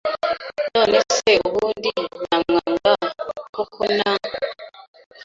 [0.73, 1.91] None se ubundi
[2.27, 2.91] namwanga
[3.55, 4.09] Kokona